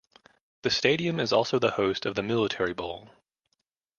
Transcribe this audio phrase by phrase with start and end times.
[0.63, 3.11] The stadium is also the host of the Military Bowl.